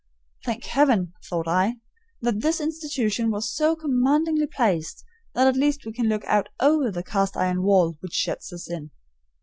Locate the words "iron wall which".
7.37-8.13